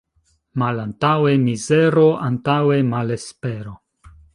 [0.61, 3.81] Malantaŭe mizero, antaŭe malespero.